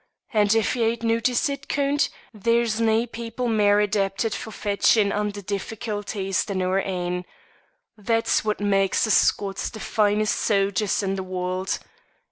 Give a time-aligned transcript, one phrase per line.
[0.33, 5.43] And if ye hae noticed it, Coont, there's nae people mair adapted for fechtin' under
[5.43, 7.23] diffeeculties than oor ain;
[7.95, 11.77] that's what maks the Scots the finest sogers in the warld.